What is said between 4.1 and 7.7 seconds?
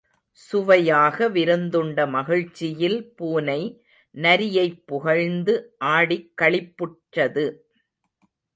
நரியைப் புகழ்ந்து ஆடிக் களிப்புற்றது.